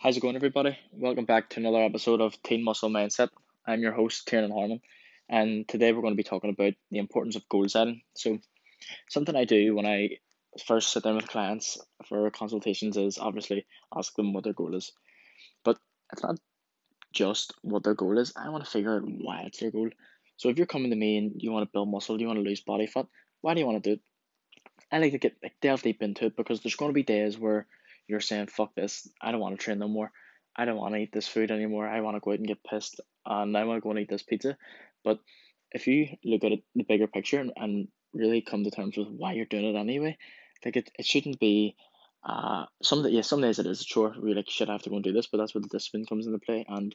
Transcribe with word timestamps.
How's 0.00 0.16
it 0.16 0.20
going, 0.20 0.36
everybody? 0.36 0.78
Welcome 0.92 1.24
back 1.24 1.50
to 1.50 1.60
another 1.60 1.82
episode 1.82 2.20
of 2.20 2.40
Teen 2.44 2.62
Muscle 2.62 2.88
Mindset. 2.88 3.30
I'm 3.66 3.80
your 3.80 3.90
host, 3.90 4.28
Tiernan 4.28 4.52
Harmon, 4.52 4.80
and 5.28 5.66
today 5.66 5.92
we're 5.92 6.02
going 6.02 6.14
to 6.14 6.16
be 6.16 6.22
talking 6.22 6.50
about 6.50 6.74
the 6.92 6.98
importance 6.98 7.34
of 7.34 7.48
goal 7.48 7.68
setting. 7.68 8.02
So, 8.14 8.38
something 9.10 9.34
I 9.34 9.44
do 9.44 9.74
when 9.74 9.86
I 9.86 10.10
first 10.64 10.92
sit 10.92 11.02
down 11.02 11.16
with 11.16 11.26
clients 11.26 11.78
for 12.08 12.30
consultations 12.30 12.96
is 12.96 13.18
obviously 13.18 13.66
ask 13.92 14.14
them 14.14 14.32
what 14.32 14.44
their 14.44 14.52
goal 14.52 14.76
is. 14.76 14.92
But 15.64 15.78
it's 16.12 16.22
not 16.22 16.38
just 17.12 17.54
what 17.62 17.82
their 17.82 17.94
goal 17.94 18.18
is, 18.18 18.32
I 18.36 18.50
want 18.50 18.64
to 18.64 18.70
figure 18.70 18.94
out 18.94 19.02
why 19.04 19.42
it's 19.46 19.58
their 19.58 19.72
goal. 19.72 19.90
So, 20.36 20.48
if 20.48 20.58
you're 20.58 20.68
coming 20.68 20.90
to 20.90 20.96
me 20.96 21.16
and 21.16 21.32
you 21.42 21.50
want 21.50 21.68
to 21.68 21.72
build 21.72 21.90
muscle, 21.90 22.20
you 22.20 22.28
want 22.28 22.38
to 22.38 22.48
lose 22.48 22.60
body 22.60 22.86
fat, 22.86 23.06
why 23.40 23.54
do 23.54 23.58
you 23.58 23.66
want 23.66 23.82
to 23.82 23.90
do 23.90 23.94
it? 23.94 24.00
I 24.92 25.00
like 25.00 25.10
to 25.10 25.18
get 25.18 25.38
like, 25.42 25.56
delve 25.60 25.82
deep 25.82 26.02
into 26.02 26.26
it 26.26 26.36
because 26.36 26.60
there's 26.60 26.76
going 26.76 26.90
to 26.90 26.94
be 26.94 27.02
days 27.02 27.36
where 27.36 27.66
you're 28.08 28.20
saying, 28.20 28.48
fuck 28.48 28.74
this, 28.74 29.08
I 29.20 29.30
don't 29.32 29.40
want 29.40 29.58
to 29.58 29.64
train 29.64 29.78
no 29.78 29.88
more. 29.88 30.10
I 30.56 30.64
don't 30.64 30.76
want 30.76 30.94
to 30.94 31.00
eat 31.00 31.12
this 31.12 31.28
food 31.28 31.50
anymore. 31.50 31.86
I 31.86 32.00
want 32.00 32.16
to 32.16 32.20
go 32.20 32.32
out 32.32 32.38
and 32.38 32.48
get 32.48 32.64
pissed 32.64 33.00
and 33.24 33.56
I 33.56 33.64
want 33.64 33.76
to 33.76 33.80
go 33.80 33.90
and 33.90 34.00
eat 34.00 34.08
this 34.08 34.22
pizza. 34.22 34.56
But 35.04 35.20
if 35.70 35.86
you 35.86 36.08
look 36.24 36.42
at 36.42 36.52
it, 36.52 36.62
the 36.74 36.82
bigger 36.82 37.06
picture 37.06 37.38
and, 37.38 37.52
and 37.56 37.88
really 38.12 38.40
come 38.40 38.64
to 38.64 38.70
terms 38.70 38.96
with 38.96 39.08
why 39.08 39.34
you're 39.34 39.44
doing 39.44 39.66
it 39.66 39.78
anyway, 39.78 40.16
like 40.64 40.76
it, 40.76 40.90
it 40.98 41.06
shouldn't 41.06 41.38
be 41.38 41.76
uh 42.24 42.64
some 42.82 43.06
yeah, 43.06 43.20
some 43.20 43.40
days 43.40 43.60
it 43.60 43.66
is 43.66 43.82
a 43.82 43.84
chore. 43.84 44.14
We 44.20 44.34
like 44.34 44.48
I 44.60 44.72
have 44.72 44.82
to 44.82 44.90
go 44.90 44.96
and 44.96 45.04
do 45.04 45.12
this, 45.12 45.28
but 45.28 45.38
that's 45.38 45.54
where 45.54 45.62
the 45.62 45.68
discipline 45.68 46.06
comes 46.06 46.26
into 46.26 46.40
play 46.40 46.64
and 46.68 46.94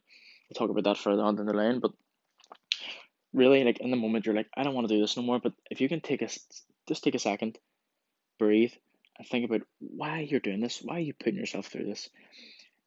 we'll 0.49 0.59
talk 0.59 0.69
about 0.69 0.83
that 0.83 1.01
further 1.01 1.23
on 1.23 1.37
down 1.37 1.45
the 1.45 1.53
line. 1.53 1.79
But 1.79 1.91
really 3.33 3.63
like 3.63 3.79
in 3.79 3.91
the 3.91 3.97
moment 3.97 4.25
you're 4.25 4.35
like, 4.35 4.49
I 4.55 4.63
don't 4.63 4.75
want 4.75 4.87
to 4.87 4.93
do 4.93 4.99
this 4.99 5.15
no 5.15 5.23
more. 5.23 5.39
But 5.39 5.53
if 5.71 5.79
you 5.79 5.87
can 5.87 6.01
take 6.01 6.21
a 6.21 6.29
just 6.87 7.03
take 7.03 7.15
a 7.15 7.19
second, 7.19 7.57
breathe, 8.39 8.73
and 9.17 9.27
think 9.27 9.45
about 9.45 9.61
why 9.79 10.19
you're 10.19 10.39
doing 10.39 10.59
this, 10.59 10.81
why 10.81 10.95
are 10.95 10.99
you 10.99 11.13
putting 11.13 11.35
yourself 11.39 11.67
through 11.67 11.85
this. 11.85 12.09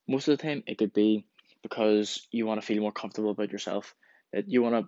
Most 0.08 0.28
of 0.28 0.36
the 0.38 0.42
time, 0.42 0.62
it 0.66 0.78
could 0.78 0.92
be 0.92 1.26
because 1.62 2.26
you 2.30 2.46
want 2.46 2.60
to 2.60 2.66
feel 2.66 2.80
more 2.80 2.92
comfortable 2.92 3.30
about 3.30 3.52
yourself, 3.52 3.94
that 4.32 4.48
you 4.48 4.62
want 4.62 4.86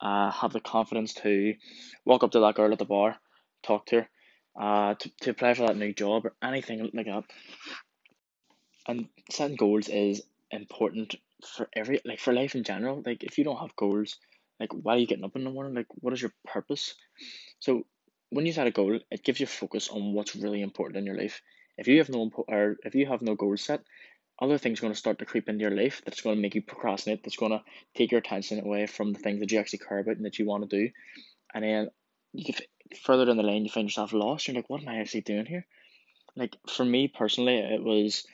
to 0.00 0.06
uh, 0.06 0.30
have 0.30 0.52
the 0.52 0.60
confidence 0.60 1.14
to 1.14 1.54
walk 2.04 2.22
up 2.22 2.32
to 2.32 2.40
that 2.40 2.54
girl 2.54 2.72
at 2.72 2.78
the 2.78 2.84
bar, 2.84 3.16
talk 3.62 3.86
to 3.86 3.96
her, 3.96 4.08
uh, 4.60 4.94
to, 4.94 5.10
to 5.22 5.30
apply 5.30 5.54
for 5.54 5.66
that 5.66 5.76
new 5.76 5.92
job 5.92 6.24
or 6.26 6.34
anything 6.42 6.90
like 6.92 7.06
that. 7.06 7.24
And 8.86 9.08
setting 9.30 9.56
goals 9.56 9.88
is 9.88 10.22
important 10.50 11.14
for 11.44 11.68
every 11.74 12.00
like 12.04 12.18
for 12.18 12.32
life 12.32 12.54
in 12.54 12.64
general. 12.64 13.02
Like 13.04 13.22
if 13.22 13.38
you 13.38 13.44
don't 13.44 13.60
have 13.60 13.76
goals, 13.76 14.16
like 14.58 14.72
why 14.72 14.94
are 14.94 14.98
you 14.98 15.06
getting 15.06 15.24
up 15.24 15.36
in 15.36 15.44
the 15.44 15.50
morning? 15.50 15.74
Like 15.74 15.86
what 15.96 16.12
is 16.12 16.22
your 16.22 16.32
purpose? 16.46 16.94
So 17.60 17.84
when 18.30 18.46
you 18.46 18.52
set 18.52 18.66
a 18.66 18.70
goal, 18.70 18.98
it 19.10 19.24
gives 19.24 19.40
you 19.40 19.46
focus 19.46 19.88
on 19.88 20.12
what's 20.12 20.36
really 20.36 20.62
important 20.62 20.98
in 20.98 21.06
your 21.06 21.16
life. 21.16 21.42
If 21.76 21.88
you 21.88 21.98
have 21.98 22.08
no 22.08 22.30
or 22.48 22.76
if 22.84 22.94
you 22.94 23.06
have 23.06 23.22
no 23.22 23.34
goal 23.34 23.56
set, 23.56 23.82
other 24.40 24.56
things 24.56 24.78
are 24.78 24.82
going 24.82 24.92
to 24.92 24.98
start 24.98 25.18
to 25.18 25.26
creep 25.26 25.48
into 25.48 25.62
your 25.62 25.70
life 25.70 26.02
that's 26.04 26.20
going 26.20 26.36
to 26.36 26.42
make 26.42 26.54
you 26.54 26.62
procrastinate. 26.62 27.22
That's 27.22 27.36
going 27.36 27.52
to 27.52 27.62
take 27.94 28.12
your 28.12 28.20
attention 28.20 28.60
away 28.60 28.86
from 28.86 29.12
the 29.12 29.18
things 29.18 29.40
that 29.40 29.50
you 29.50 29.58
actually 29.58 29.80
care 29.80 29.98
about 29.98 30.16
and 30.16 30.24
that 30.24 30.38
you 30.38 30.46
want 30.46 30.68
to 30.68 30.84
do. 30.84 30.90
And 31.52 31.64
then 31.64 31.88
you 32.32 32.44
get 32.44 32.62
further 33.02 33.26
down 33.26 33.36
the 33.36 33.42
line, 33.42 33.64
you 33.64 33.70
find 33.70 33.88
yourself 33.88 34.12
lost. 34.12 34.46
You're 34.46 34.56
like, 34.56 34.70
what 34.70 34.80
am 34.80 34.88
I 34.88 35.00
actually 35.00 35.22
doing 35.22 35.46
here? 35.46 35.66
Like 36.36 36.56
for 36.68 36.84
me 36.84 37.08
personally, 37.08 37.58
it 37.58 37.82
was 37.82 38.24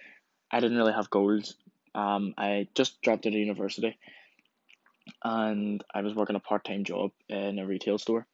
I 0.50 0.60
didn't 0.60 0.76
really 0.76 0.92
have 0.92 1.10
goals. 1.10 1.56
Um, 1.94 2.34
I 2.36 2.68
just 2.74 3.00
dropped 3.00 3.26
out 3.26 3.32
of 3.32 3.38
university, 3.38 3.98
and 5.24 5.82
I 5.94 6.02
was 6.02 6.14
working 6.14 6.36
a 6.36 6.40
part 6.40 6.64
time 6.64 6.84
job 6.84 7.12
in 7.30 7.58
a 7.58 7.66
retail 7.66 7.96
store 7.96 8.26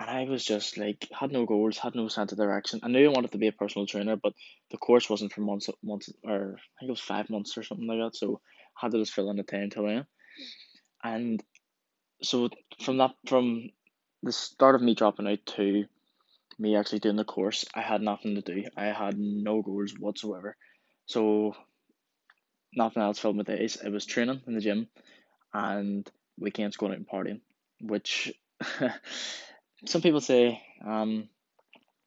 and 0.00 0.08
I 0.08 0.24
was 0.24 0.44
just 0.44 0.78
like 0.78 1.06
had 1.12 1.30
no 1.30 1.44
goals, 1.44 1.76
had 1.76 1.94
no 1.94 2.08
sense 2.08 2.32
of 2.32 2.38
direction. 2.38 2.80
I 2.82 2.88
knew 2.88 3.06
I 3.06 3.12
wanted 3.12 3.32
to 3.32 3.38
be 3.38 3.48
a 3.48 3.52
personal 3.52 3.86
trainer, 3.86 4.16
but 4.16 4.32
the 4.70 4.78
course 4.78 5.10
wasn't 5.10 5.32
for 5.32 5.42
months, 5.42 5.68
months 5.82 6.10
or 6.24 6.56
I 6.56 6.80
think 6.80 6.88
it 6.88 6.90
was 6.90 7.00
five 7.00 7.28
months 7.28 7.56
or 7.58 7.62
something 7.62 7.86
like 7.86 7.98
that. 7.98 8.16
So 8.16 8.40
I 8.76 8.86
had 8.86 8.92
to 8.92 8.98
just 8.98 9.12
fill 9.12 9.30
in 9.30 9.36
the 9.36 9.42
time 9.42 9.68
till 9.68 9.84
then, 9.84 10.06
and 11.04 11.44
so 12.22 12.48
from 12.82 12.96
that 12.96 13.12
from 13.26 13.70
the 14.22 14.32
start 14.32 14.74
of 14.74 14.82
me 14.82 14.94
dropping 14.94 15.28
out 15.28 15.44
to 15.56 15.84
me 16.58 16.76
actually 16.76 17.00
doing 17.00 17.16
the 17.16 17.24
course, 17.24 17.66
I 17.74 17.82
had 17.82 18.00
nothing 18.00 18.34
to 18.36 18.42
do. 18.42 18.64
I 18.76 18.86
had 18.86 19.18
no 19.18 19.62
goals 19.62 19.94
whatsoever. 19.98 20.56
So 21.06 21.54
nothing 22.74 23.02
else 23.02 23.18
filled 23.18 23.36
my 23.36 23.42
days. 23.42 23.76
It 23.76 23.90
was 23.90 24.06
training 24.06 24.42
in 24.46 24.54
the 24.54 24.60
gym 24.60 24.88
and 25.52 26.10
weekends 26.38 26.76
going 26.76 26.92
out 26.92 26.98
and 26.98 27.08
partying, 27.08 27.40
which 27.80 28.32
some 29.86 30.02
people 30.02 30.20
say 30.20 30.62
um 30.84 31.28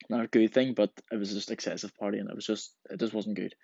not 0.10 0.24
a 0.24 0.28
good 0.28 0.54
thing, 0.54 0.74
but 0.74 0.92
it 1.12 1.18
was 1.18 1.34
just 1.34 1.52
excessive 1.52 1.94
partying. 2.00 2.30
It 2.30 2.36
was 2.36 2.46
just 2.46 2.74
it 2.90 3.00
just 3.00 3.14
wasn't 3.14 3.38
good. 3.38 3.56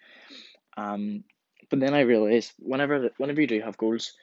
Um, 0.77 1.23
but 1.69 1.79
then 1.79 1.93
I 1.93 2.01
realized 2.01 2.53
whenever 2.57 3.09
whenever 3.17 3.41
you 3.41 3.47
do 3.47 3.61
have 3.61 3.77
goals, 3.77 4.13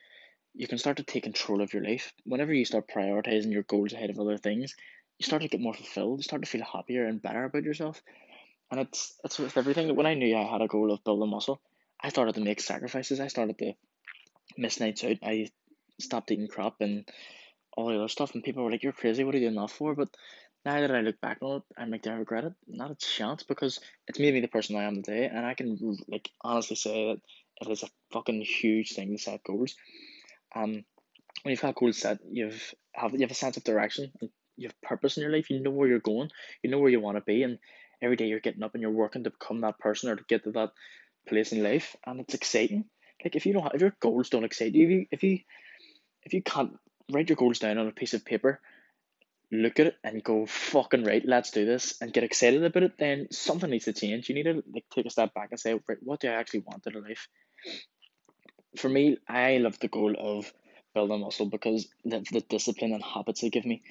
you 0.55 0.67
can 0.67 0.79
start 0.79 0.97
to 0.97 1.03
take 1.03 1.25
control 1.25 1.61
of 1.61 1.73
your 1.73 1.85
life. 1.85 2.13
Whenever 2.25 2.53
you 2.53 2.65
start 2.65 2.89
prioritizing 2.89 3.53
your 3.53 3.63
goals 3.63 3.93
ahead 3.93 4.11
of 4.11 4.19
other 4.19 4.39
things, 4.39 4.75
you 5.19 5.27
start 5.27 5.43
to 5.43 5.49
get 5.49 5.61
more 5.61 5.75
fulfilled. 5.75 6.19
You 6.19 6.25
start 6.25 6.43
to 6.43 6.49
feel 6.49 6.65
happier 6.65 7.07
and 7.07 7.23
better 7.23 7.45
about 7.45 7.65
yourself. 7.65 8.03
And 8.71 8.81
it's 8.81 9.15
it's 9.25 9.39
with 9.39 9.57
everything. 9.57 9.95
When 9.95 10.07
I 10.07 10.15
knew 10.15 10.37
I 10.37 10.45
had 10.45 10.63
a 10.63 10.69
goal 10.69 10.93
of 10.93 11.05
building 11.05 11.31
muscle, 11.31 11.61
I 12.01 12.09
started 12.09 12.35
to 12.37 12.41
make 12.41 12.61
sacrifices. 12.61 13.21
I 13.21 13.29
started 13.29 13.59
to 13.59 13.73
miss 14.57 14.81
nights 14.81 15.05
out. 15.05 15.19
I 15.23 15.51
stopped 16.01 16.31
eating 16.31 16.49
crap 16.49 16.81
and 16.81 17.09
all 17.77 17.89
the 17.89 17.97
other 17.97 18.09
stuff, 18.09 18.35
and 18.35 18.43
people 18.43 18.65
were 18.65 18.71
like, 18.71 18.83
"You're 18.83 18.93
crazy. 18.93 19.23
What 19.23 19.35
are 19.35 19.39
you 19.39 19.49
doing 19.49 19.61
that 19.61 19.71
for?" 19.71 19.95
But 19.95 20.09
now 20.65 20.81
that 20.81 20.91
I 20.91 21.01
look 21.01 21.21
back 21.21 21.39
on 21.43 21.59
it, 21.59 21.63
I'm 21.79 21.91
like, 21.93 22.03
do 22.03 22.11
I 22.11 22.15
regret 22.15 22.45
it? 22.45 22.53
Not 22.67 22.91
a 22.91 22.97
chance, 22.97 23.45
because 23.45 23.79
it's 24.09 24.19
made 24.19 24.35
me 24.35 24.41
the 24.41 24.49
person 24.49 24.75
I 24.75 24.83
am 24.83 24.97
today, 24.97 25.27
and 25.27 25.47
I 25.47 25.55
can 25.55 25.79
like 26.09 26.29
honestly 26.43 26.75
say 26.75 27.07
that 27.07 27.21
it 27.61 27.71
is 27.71 27.85
a 27.85 27.89
fucking 28.13 28.41
huge 28.41 28.93
thing 28.93 29.17
to 29.17 29.23
set 29.23 29.45
goals. 29.45 29.77
Um, 30.55 30.85
when 31.43 31.53
you've 31.53 31.61
got 31.61 31.77
goals 31.77 31.99
set, 31.99 32.19
you've 32.29 32.75
have 32.95 33.13
you 33.13 33.21
have 33.21 33.31
a 33.31 33.35
sense 33.35 33.57
of 33.57 33.65
direction, 33.65 34.11
and 34.21 34.31
you 34.57 34.69
have 34.69 34.81
purpose 34.83 35.17
in 35.17 35.23
your 35.23 35.33
life. 35.33 35.51
You 35.51 35.61
know 35.63 35.71
where 35.71 35.89
you're 35.89 36.01
going, 36.01 36.31
you 36.63 36.71
know 36.71 36.79
where 36.79 36.91
you 36.91 37.01
want 37.01 37.19
to 37.19 37.23
be, 37.23 37.45
and 37.45 37.59
every 38.03 38.17
day 38.17 38.27
you're 38.27 38.41
getting 38.41 38.63
up 38.63 38.75
and 38.75 38.83
you're 38.83 38.91
working 38.91 39.25
to 39.25 39.31
become 39.31 39.61
that 39.61 39.79
person 39.79 40.11
or 40.11 40.17
to 40.17 40.25
get 40.29 40.45
to 40.45 40.51
that 40.53 40.71
place 41.29 41.53
in 41.53 41.63
life, 41.63 41.95
and 42.05 42.21
it's 42.21 42.35
exciting. 42.35 42.87
Like 43.23 43.37
if 43.37 43.47
you 43.47 43.53
don't 43.53 43.63
have, 43.63 43.75
if 43.75 43.81
your 43.81 43.97
goals 44.01 44.31
don't 44.31 44.45
excite 44.45 44.75
you, 44.75 44.85
if 44.85 44.91
you 44.91 45.07
if 45.13 45.23
you 45.23 45.39
if 46.23 46.33
you 46.35 46.43
can't 46.43 46.73
write 47.11 47.29
your 47.29 47.37
goals 47.37 47.59
down 47.59 47.79
on 47.79 47.87
a 47.87 47.93
piece 47.93 48.15
of 48.15 48.25
paper, 48.25 48.61
look 49.53 49.79
at 49.79 49.87
it 49.87 49.97
and 50.03 50.25
go, 50.25 50.47
fucking 50.47 51.05
right, 51.05 51.23
let's 51.25 51.51
do 51.51 51.65
this 51.65 52.01
and 52.01 52.13
get 52.13 52.25
excited 52.25 52.65
about 52.65 52.83
it, 52.83 52.99
then 52.99 53.29
something 53.31 53.71
needs 53.71 53.85
to 53.85 53.93
change. 53.93 54.29
You 54.29 54.35
need 54.35 54.45
to 54.45 54.63
like 54.73 54.85
take 54.93 55.07
a 55.07 55.11
step 55.11 55.35
back 55.35 55.49
and 55.51 55.61
say, 55.61 55.75
right, 55.75 55.99
what 56.03 56.21
do 56.21 56.29
I 56.29 56.35
actually 56.35 56.65
want 56.67 56.87
in 56.87 57.01
life? 57.03 57.29
For 58.77 58.89
me, 58.89 59.19
I 59.29 59.59
love 59.59 59.79
the 59.79 59.89
goal 59.89 60.15
of 60.19 60.53
building 60.95 61.21
muscle 61.21 61.47
because 61.47 61.89
the, 62.05 62.25
the 62.33 62.41
discipline 62.41 62.93
and 62.93 63.03
habits 63.03 63.41
they 63.41 63.51
give 63.51 63.65
me. 63.65 63.83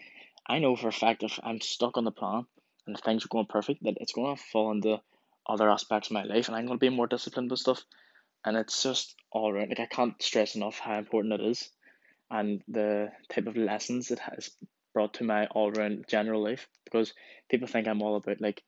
I 0.47 0.59
know 0.59 0.75
for 0.75 0.89
a 0.89 0.93
fact 0.93 1.23
if 1.23 1.39
I'm 1.41 1.61
stuck 1.61 1.97
on 1.97 2.03
the 2.03 2.11
plan 2.11 2.45
and 2.85 2.97
things 2.99 3.25
are 3.25 3.29
going 3.29 3.47
perfect, 3.47 3.83
that 3.83 3.97
it's 3.99 4.13
going 4.13 4.35
to 4.35 4.43
fall 4.51 4.71
into 4.71 5.01
other 5.47 5.69
aspects 5.69 6.09
of 6.09 6.13
my 6.13 6.23
life 6.23 6.47
and 6.47 6.55
I'm 6.55 6.65
going 6.65 6.77
to 6.79 6.85
be 6.85 6.95
more 6.95 7.07
disciplined 7.07 7.49
with 7.49 7.59
stuff. 7.59 7.83
And 8.43 8.57
it's 8.57 8.83
just 8.83 9.15
all 9.31 9.51
right. 9.51 9.67
Like, 9.67 9.79
I 9.79 9.87
can't 9.87 10.21
stress 10.21 10.55
enough 10.55 10.77
how 10.77 10.99
important 10.99 11.33
it 11.33 11.41
is 11.41 11.69
and 12.31 12.61
the 12.67 13.09
type 13.29 13.47
of 13.47 13.57
lessons 13.57 14.11
it 14.11 14.19
has 14.19 14.49
brought 14.93 15.13
to 15.15 15.23
my 15.23 15.45
all 15.47 15.71
round 15.71 16.05
general 16.07 16.43
life 16.43 16.67
because 16.85 17.13
people 17.49 17.67
think 17.67 17.87
I'm 17.87 18.01
all 18.01 18.15
about 18.15 18.41
like 18.41 18.63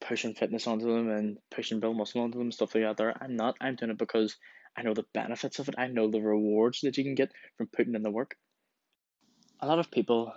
pushing 0.00 0.34
fitness 0.34 0.66
onto 0.66 0.86
them 0.86 1.08
and 1.10 1.38
pushing 1.50 1.80
build 1.80 1.96
muscle 1.96 2.22
onto 2.22 2.38
them, 2.38 2.52
stuff 2.52 2.74
like 2.74 2.84
that. 2.84 2.96
There, 2.96 3.14
I'm 3.20 3.36
not. 3.36 3.56
I'm 3.60 3.76
doing 3.76 3.92
it 3.92 3.98
because 3.98 4.36
I 4.76 4.82
know 4.82 4.94
the 4.94 5.04
benefits 5.14 5.58
of 5.58 5.68
it. 5.68 5.74
I 5.78 5.88
know 5.88 6.10
the 6.10 6.20
rewards 6.20 6.80
that 6.82 6.96
you 6.96 7.04
can 7.04 7.14
get 7.14 7.32
from 7.56 7.68
putting 7.68 7.94
in 7.94 8.02
the 8.02 8.10
work. 8.10 8.34
A 9.60 9.66
lot 9.66 9.78
of 9.78 9.90
people, 9.90 10.32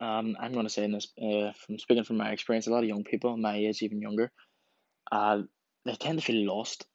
um, 0.00 0.36
I'm 0.38 0.52
going 0.52 0.66
to 0.66 0.72
say 0.72 0.84
in 0.84 0.92
this, 0.92 1.08
uh, 1.20 1.52
from 1.52 1.78
speaking 1.78 2.04
from 2.04 2.18
my 2.18 2.30
experience, 2.30 2.66
a 2.66 2.70
lot 2.70 2.82
of 2.82 2.88
young 2.88 3.04
people, 3.04 3.36
my 3.36 3.56
age, 3.56 3.82
even 3.82 4.02
younger, 4.02 4.30
uh, 5.10 5.42
they 5.84 5.94
tend 5.94 6.18
to 6.18 6.24
feel 6.24 6.46
lost. 6.46 6.86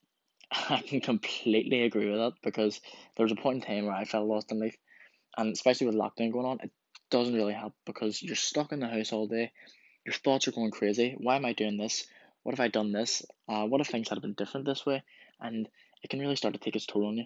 I 0.51 0.81
can 0.81 1.01
completely 1.01 1.83
agree 1.83 2.09
with 2.09 2.19
that 2.19 2.33
because 2.43 2.79
there 3.17 3.23
was 3.23 3.31
a 3.31 3.41
point 3.41 3.63
in 3.63 3.75
time 3.75 3.85
where 3.85 3.95
I 3.95 4.05
felt 4.05 4.27
lost 4.27 4.51
in 4.51 4.59
life 4.59 4.77
and 5.37 5.51
especially 5.51 5.87
with 5.87 5.95
lockdown 5.95 6.31
going 6.31 6.45
on, 6.45 6.59
it 6.61 6.71
doesn't 7.09 7.33
really 7.33 7.53
help 7.53 7.73
because 7.85 8.21
you're 8.21 8.35
stuck 8.35 8.71
in 8.71 8.79
the 8.79 8.87
house 8.87 9.13
all 9.13 9.27
day. 9.27 9.51
Your 10.05 10.13
thoughts 10.13 10.47
are 10.47 10.51
going 10.51 10.71
crazy. 10.71 11.15
Why 11.17 11.35
am 11.35 11.45
I 11.45 11.53
doing 11.53 11.77
this? 11.77 12.05
What 12.43 12.53
have 12.53 12.63
I 12.63 12.67
done 12.67 12.91
this? 12.91 13.23
Uh, 13.47 13.65
what 13.65 13.81
if 13.81 13.87
things 13.87 14.09
had 14.09 14.21
been 14.21 14.33
different 14.33 14.65
this 14.65 14.85
way? 14.85 15.03
And 15.39 15.67
it 16.01 16.09
can 16.09 16.19
really 16.19 16.35
start 16.35 16.53
to 16.53 16.59
take 16.59 16.75
its 16.75 16.85
toll 16.85 17.07
on 17.07 17.17
you. 17.17 17.25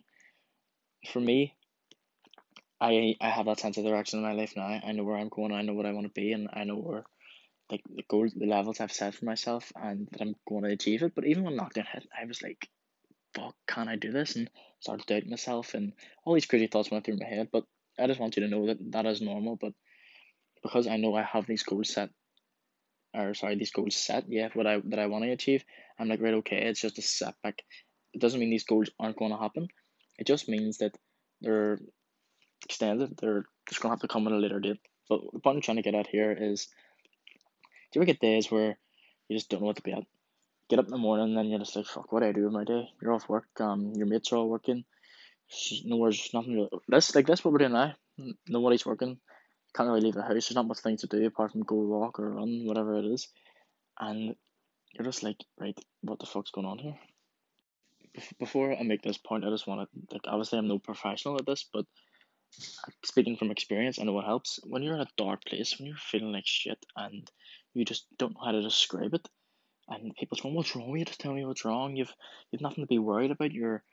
For 1.11 1.19
me, 1.19 1.55
I 2.79 3.15
I 3.19 3.29
have 3.29 3.47
that 3.47 3.59
sense 3.59 3.77
of 3.77 3.85
direction 3.85 4.19
in 4.19 4.25
my 4.25 4.33
life 4.33 4.53
now. 4.55 4.67
I 4.67 4.91
know 4.91 5.03
where 5.03 5.17
I'm 5.17 5.29
going. 5.29 5.51
I 5.51 5.63
know 5.63 5.73
what 5.73 5.85
I 5.85 5.93
want 5.93 6.05
to 6.05 6.21
be, 6.21 6.33
and 6.33 6.49
I 6.53 6.63
know 6.63 6.75
where 6.75 7.03
like 7.71 7.81
the 7.89 8.03
goals, 8.07 8.33
the 8.33 8.45
levels 8.45 8.79
I've 8.79 8.91
set 8.91 9.15
for 9.15 9.25
myself, 9.25 9.71
and 9.75 10.07
that 10.11 10.21
I'm 10.21 10.35
going 10.47 10.63
to 10.63 10.69
achieve 10.69 11.03
it. 11.03 11.13
But 11.15 11.25
even 11.25 11.43
when 11.43 11.57
lockdown 11.57 11.87
hit, 11.87 12.07
I 12.17 12.25
was 12.25 12.41
like, 12.41 12.69
"Fuck, 13.33 13.55
can 13.67 13.87
I 13.87 13.95
do 13.95 14.11
this?" 14.11 14.35
and 14.35 14.49
started 14.79 15.05
doubting 15.07 15.31
myself, 15.31 15.73
and 15.73 15.93
all 16.23 16.33
these 16.33 16.45
crazy 16.45 16.67
thoughts 16.67 16.91
went 16.91 17.05
through 17.05 17.17
my 17.17 17.25
head. 17.27 17.49
But 17.51 17.65
I 17.99 18.07
just 18.07 18.19
want 18.19 18.37
you 18.37 18.43
to 18.43 18.49
know 18.49 18.67
that 18.67 18.91
that 18.91 19.05
is 19.05 19.21
normal, 19.21 19.55
but 19.55 19.73
because 20.63 20.87
I 20.87 20.97
know 20.97 21.15
I 21.15 21.23
have 21.23 21.45
these 21.45 21.63
goals 21.63 21.93
set, 21.93 22.09
or 23.13 23.33
sorry, 23.33 23.55
these 23.55 23.71
goals 23.71 23.95
set, 23.95 24.25
yeah, 24.27 24.49
what 24.53 24.67
I 24.67 24.81
that 24.85 24.99
I 24.99 25.07
want 25.07 25.23
to 25.23 25.31
achieve, 25.31 25.63
I'm 25.99 26.07
like, 26.07 26.21
right, 26.21 26.35
okay, 26.35 26.63
it's 26.63 26.81
just 26.81 26.99
a 26.99 27.01
setback. 27.01 27.63
it 28.13 28.21
doesn't 28.21 28.39
mean 28.39 28.49
these 28.49 28.65
goals 28.65 28.89
aren't 28.99 29.17
going 29.17 29.31
to 29.31 29.37
happen. 29.37 29.67
It 30.17 30.27
just 30.27 30.49
means 30.49 30.79
that 30.79 30.97
they're 31.41 31.79
extended. 32.65 33.17
They're 33.17 33.45
just 33.69 33.81
going 33.81 33.91
to 33.91 33.93
have 33.93 34.01
to 34.01 34.07
come 34.07 34.27
at 34.27 34.33
a 34.33 34.37
later 34.37 34.59
date. 34.59 34.79
But 35.09 35.21
the 35.33 35.39
point 35.39 35.57
I'm 35.57 35.61
trying 35.61 35.77
to 35.77 35.83
get 35.83 35.95
at 35.95 36.07
here 36.07 36.31
is, 36.31 36.67
do 37.91 37.99
you 37.99 38.01
ever 38.01 38.05
get 38.05 38.19
days 38.19 38.51
where 38.51 38.77
you 39.29 39.37
just 39.37 39.49
don't 39.49 39.61
know 39.61 39.67
what 39.67 39.77
to 39.77 39.81
be 39.81 39.93
at? 39.93 40.03
Get 40.69 40.79
up 40.79 40.85
in 40.85 40.91
the 40.91 40.97
morning 40.97 41.29
and 41.29 41.37
then 41.37 41.45
you're 41.45 41.59
just 41.59 41.75
like, 41.75 41.85
fuck, 41.85 42.11
what 42.11 42.21
do 42.21 42.27
I 42.27 42.31
do 42.33 42.43
with 42.43 42.53
my 42.53 42.65
day? 42.65 42.89
You're 43.01 43.13
off 43.13 43.29
work, 43.29 43.47
um, 43.59 43.93
your 43.95 44.07
mates 44.07 44.31
are 44.31 44.37
all 44.37 44.49
working. 44.49 44.83
Nowhere's 45.85 46.29
nothing. 46.33 46.53
Really, 46.55 46.69
this 46.87 47.15
like 47.15 47.27
this 47.27 47.43
what 47.43 47.51
we're 47.51 47.59
doing 47.59 47.73
now. 47.73 47.93
Nobody's 48.47 48.85
working. 48.85 49.19
Can't 49.75 49.87
really 49.87 50.01
leave 50.01 50.15
the 50.15 50.21
house. 50.21 50.31
There's 50.31 50.55
not 50.55 50.67
much 50.67 50.79
things 50.79 51.01
to 51.01 51.07
do 51.07 51.25
apart 51.25 51.51
from 51.51 51.61
go 51.61 51.75
walk 51.75 52.19
or 52.19 52.31
run, 52.31 52.65
whatever 52.65 52.97
it 52.97 53.05
is. 53.05 53.27
And 53.99 54.35
you're 54.93 55.05
just 55.05 55.23
like, 55.23 55.37
right, 55.59 55.77
what 56.01 56.19
the 56.19 56.25
fuck's 56.25 56.51
going 56.51 56.67
on 56.67 56.79
here? 56.79 56.97
Before 58.39 58.75
I 58.75 58.81
make 58.83 59.03
this 59.03 59.17
point, 59.17 59.45
I 59.45 59.49
just 59.49 59.67
want 59.67 59.81
to 59.81 59.87
like 60.11 60.23
obviously 60.25 60.57
I'm 60.57 60.67
no 60.67 60.79
professional 60.79 61.35
at 61.35 61.45
this, 61.45 61.69
but 61.71 61.85
speaking 63.05 63.37
from 63.37 63.51
experience, 63.51 63.99
I 63.99 64.03
know 64.03 64.13
what 64.13 64.25
helps. 64.25 64.59
When 64.63 64.81
you're 64.81 64.95
in 64.95 65.01
a 65.01 65.07
dark 65.17 65.43
place, 65.45 65.77
when 65.77 65.87
you're 65.87 65.97
feeling 65.97 66.31
like 66.31 66.47
shit 66.47 66.83
and 66.95 67.29
you 67.73 67.85
just 67.85 68.07
don't 68.17 68.33
know 68.33 68.43
how 68.43 68.51
to 68.51 68.61
describe 68.61 69.13
it, 69.13 69.27
and 69.89 70.15
people's 70.15 70.41
going, 70.41 70.55
"What's 70.55 70.75
wrong 70.75 70.97
you? 70.97 71.05
Just 71.05 71.19
tell 71.19 71.33
me 71.33 71.45
what's 71.45 71.65
wrong. 71.65 71.95
You've 71.95 72.13
you've 72.51 72.61
nothing 72.61 72.83
to 72.83 72.87
be 72.87 72.99
worried 72.99 73.31
about. 73.31 73.51
You're 73.51 73.83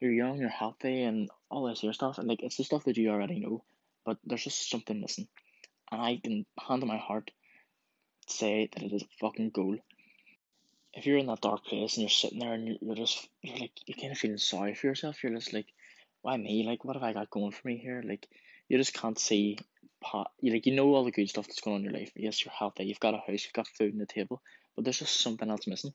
you're 0.00 0.12
young, 0.12 0.38
you're 0.38 0.48
healthy, 0.48 1.02
and 1.02 1.30
all 1.50 1.64
this 1.64 1.82
other 1.82 1.92
stuff." 1.92 2.18
And 2.18 2.28
like 2.28 2.42
it's 2.42 2.56
the 2.56 2.64
stuff 2.64 2.84
that 2.84 2.96
you 2.96 3.10
already 3.10 3.40
know, 3.40 3.62
but 4.04 4.18
there's 4.24 4.44
just 4.44 4.70
something 4.70 5.00
missing. 5.00 5.28
And 5.90 6.00
I 6.00 6.20
can 6.22 6.46
hand 6.58 6.82
on 6.82 6.88
my 6.88 6.98
heart 6.98 7.30
say 8.28 8.68
that 8.72 8.82
it 8.82 8.92
is 8.92 9.02
a 9.02 9.18
fucking 9.20 9.50
goal. 9.50 9.78
If 10.92 11.06
you're 11.06 11.18
in 11.18 11.26
that 11.26 11.40
dark 11.40 11.64
place 11.64 11.94
and 11.94 12.02
you're 12.02 12.10
sitting 12.10 12.38
there 12.38 12.54
and 12.54 12.78
you're, 12.80 12.94
just 12.96 13.28
you're 13.42 13.58
like 13.58 13.72
you're 13.86 13.98
kind 13.98 14.12
of 14.12 14.18
feeling 14.18 14.38
sorry 14.38 14.74
for 14.74 14.86
yourself. 14.86 15.22
You're 15.22 15.34
just 15.34 15.52
like, 15.52 15.66
why 16.22 16.36
me? 16.36 16.64
Like, 16.66 16.84
what 16.84 16.96
have 16.96 17.02
I 17.02 17.12
got 17.12 17.30
going 17.30 17.52
for 17.52 17.68
me 17.68 17.76
here? 17.76 18.02
Like, 18.04 18.26
you 18.68 18.78
just 18.78 18.94
can't 18.94 19.18
see. 19.18 19.58
You 20.40 20.52
like 20.52 20.66
you 20.66 20.74
know 20.74 20.94
all 20.94 21.04
the 21.04 21.10
good 21.10 21.28
stuff 21.28 21.46
that's 21.46 21.60
going 21.60 21.76
on 21.76 21.80
in 21.80 21.90
your 21.90 22.00
life. 22.00 22.12
Yes, 22.14 22.44
you're 22.44 22.52
healthy. 22.52 22.84
You've 22.84 23.00
got 23.00 23.14
a 23.14 23.18
house. 23.18 23.44
You've 23.44 23.52
got 23.52 23.66
food 23.66 23.92
on 23.92 23.98
the 23.98 24.06
table. 24.06 24.40
But 24.74 24.84
there's 24.84 24.98
just 24.98 25.20
something 25.20 25.50
else 25.50 25.66
missing. 25.66 25.94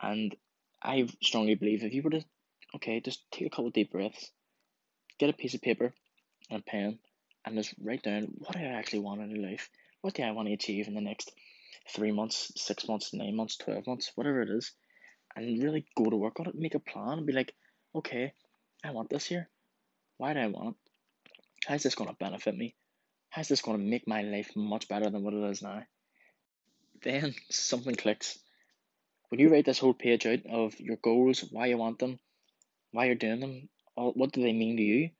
And 0.00 0.34
I 0.82 1.08
strongly 1.22 1.54
believe 1.54 1.82
if 1.82 1.92
you 1.92 2.02
were 2.02 2.10
to, 2.10 2.24
okay, 2.76 3.00
just 3.00 3.20
take 3.30 3.46
a 3.46 3.50
couple 3.50 3.70
deep 3.70 3.92
breaths, 3.92 4.30
get 5.18 5.30
a 5.30 5.34
piece 5.34 5.54
of 5.54 5.62
paper 5.62 5.92
and 6.50 6.60
a 6.60 6.62
pen, 6.62 6.98
and 7.44 7.56
just 7.56 7.74
write 7.82 8.02
down 8.02 8.28
what 8.38 8.52
do 8.52 8.60
I 8.60 8.78
actually 8.78 9.00
want 9.00 9.20
in 9.20 9.42
life. 9.42 9.68
What 10.00 10.14
do 10.14 10.22
I 10.22 10.30
want 10.30 10.48
to 10.48 10.54
achieve 10.54 10.88
in 10.88 10.94
the 10.94 11.00
next 11.00 11.32
three 11.94 12.12
months, 12.12 12.52
six 12.56 12.88
months, 12.88 13.12
nine 13.12 13.36
months, 13.36 13.56
twelve 13.56 13.86
months, 13.86 14.12
whatever 14.14 14.42
it 14.42 14.50
is, 14.50 14.72
and 15.34 15.62
really 15.62 15.86
go 15.96 16.04
to 16.10 16.16
work 16.16 16.40
on 16.40 16.46
it. 16.46 16.54
Make 16.54 16.74
a 16.74 16.80
plan 16.80 17.18
and 17.18 17.26
be 17.26 17.32
like, 17.32 17.54
okay, 17.94 18.32
I 18.84 18.90
want 18.90 19.10
this 19.10 19.26
here. 19.26 19.48
Why 20.18 20.32
do 20.32 20.40
I 20.40 20.46
want 20.46 20.76
it? 20.76 21.32
How's 21.66 21.82
this 21.82 21.94
going 21.94 22.10
to 22.10 22.16
benefit 22.16 22.56
me? 22.56 22.74
How's 23.30 23.48
this 23.48 23.62
going 23.62 23.78
to 23.78 23.84
make 23.84 24.06
my 24.06 24.22
life 24.22 24.50
much 24.54 24.88
better 24.88 25.10
than 25.10 25.22
what 25.22 25.34
it 25.34 25.50
is 25.50 25.62
now? 25.62 25.82
Then 27.02 27.34
something 27.50 27.94
clicks. 27.94 28.38
When 29.28 29.40
you 29.40 29.50
write 29.50 29.64
this 29.64 29.78
whole 29.78 29.94
page 29.94 30.26
out 30.26 30.46
of 30.48 30.78
your 30.78 30.96
goals, 30.96 31.44
why 31.50 31.66
you 31.66 31.76
want 31.76 31.98
them, 31.98 32.18
why 32.96 33.06
you're 33.06 33.14
doing 33.14 33.40
them, 33.40 33.68
what 33.94 34.32
do 34.32 34.42
they 34.42 34.52
mean 34.52 34.76
to 34.76 34.82
you, 34.82 35.10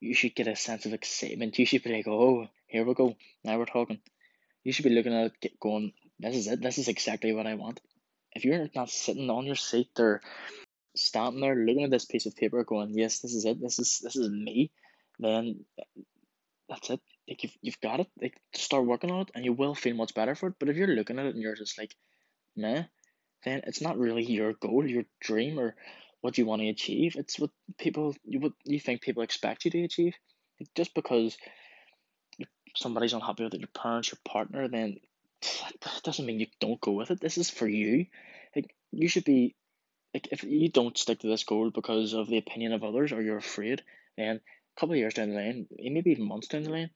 you 0.00 0.14
should 0.14 0.34
get 0.34 0.48
a 0.48 0.56
sense 0.56 0.86
of 0.86 0.92
excitement. 0.92 1.58
You 1.58 1.66
should 1.66 1.82
be 1.82 1.92
like, 1.92 2.08
oh, 2.08 2.48
here 2.66 2.84
we 2.84 2.94
go. 2.94 3.16
Now 3.44 3.58
we're 3.58 3.66
talking. 3.66 4.00
You 4.64 4.72
should 4.72 4.84
be 4.84 4.90
looking 4.90 5.14
at 5.14 5.32
it, 5.42 5.60
going, 5.60 5.92
this 6.18 6.36
is 6.36 6.46
it. 6.46 6.60
This 6.60 6.78
is 6.78 6.88
exactly 6.88 7.32
what 7.32 7.46
I 7.46 7.54
want. 7.54 7.80
If 8.32 8.44
you're 8.44 8.68
not 8.74 8.90
sitting 8.90 9.30
on 9.30 9.46
your 9.46 9.54
seat 9.54 9.90
or 9.98 10.20
standing 10.96 11.40
there 11.40 11.54
looking 11.54 11.84
at 11.84 11.90
this 11.90 12.04
piece 12.04 12.26
of 12.26 12.36
paper, 12.36 12.64
going, 12.64 12.96
yes, 12.96 13.20
this 13.20 13.34
is 13.34 13.44
it. 13.44 13.60
This 13.60 13.78
is 13.78 14.00
this 14.02 14.16
is 14.16 14.28
me. 14.30 14.70
Then 15.18 15.64
that's 16.68 16.90
it. 16.90 17.00
Like 17.28 17.42
you've 17.42 17.56
you've 17.62 17.80
got 17.80 18.00
it. 18.00 18.08
Like 18.20 18.34
start 18.54 18.86
working 18.86 19.10
on 19.10 19.22
it, 19.22 19.30
and 19.34 19.44
you 19.44 19.52
will 19.52 19.74
feel 19.74 19.94
much 19.94 20.14
better 20.14 20.34
for 20.34 20.48
it. 20.48 20.54
But 20.58 20.68
if 20.68 20.76
you're 20.76 20.88
looking 20.88 21.18
at 21.18 21.26
it 21.26 21.34
and 21.34 21.42
you're 21.42 21.54
just 21.54 21.78
like, 21.78 21.94
meh, 22.56 22.84
then 23.44 23.62
it's 23.66 23.80
not 23.80 23.98
really 23.98 24.24
your 24.24 24.52
goal, 24.54 24.86
your 24.86 25.04
dream, 25.20 25.60
or 25.60 25.76
what 26.24 26.38
you 26.38 26.46
want 26.46 26.62
to 26.62 26.68
achieve. 26.68 27.16
It's 27.16 27.38
what 27.38 27.50
people 27.76 28.16
you 28.24 28.40
what 28.40 28.52
you 28.64 28.80
think 28.80 29.02
people 29.02 29.22
expect 29.22 29.66
you 29.66 29.70
to 29.72 29.84
achieve. 29.84 30.14
Just 30.74 30.94
because 30.94 31.36
somebody's 32.74 33.12
unhappy 33.12 33.44
with 33.44 33.52
it, 33.52 33.60
your 33.60 33.68
parents, 33.74 34.10
your 34.10 34.18
partner, 34.24 34.66
then 34.66 35.00
that 35.82 36.00
doesn't 36.02 36.24
mean 36.24 36.40
you 36.40 36.46
don't 36.60 36.80
go 36.80 36.92
with 36.92 37.10
it. 37.10 37.20
This 37.20 37.36
is 37.36 37.50
for 37.50 37.68
you. 37.68 38.06
Like 38.56 38.74
you 38.90 39.06
should 39.06 39.26
be 39.26 39.54
like 40.14 40.28
if 40.32 40.44
you 40.44 40.70
don't 40.70 40.96
stick 40.96 41.18
to 41.18 41.26
this 41.26 41.44
goal 41.44 41.70
because 41.70 42.14
of 42.14 42.26
the 42.26 42.38
opinion 42.38 42.72
of 42.72 42.84
others 42.84 43.12
or 43.12 43.20
you're 43.20 43.36
afraid, 43.36 43.82
then 44.16 44.36
a 44.36 44.80
couple 44.80 44.94
of 44.94 44.98
years 44.98 45.12
down 45.12 45.28
the 45.28 45.36
line, 45.36 45.66
maybe 45.78 46.12
even 46.12 46.26
months 46.26 46.48
down 46.48 46.62
the 46.62 46.70
line, 46.70 46.88